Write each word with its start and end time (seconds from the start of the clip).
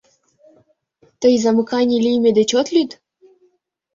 Тый 1.21 1.33
замыканий 1.43 2.03
лийме 2.05 2.31
деч 2.37 2.49
от 2.59 2.67
лӱд? 2.73 2.91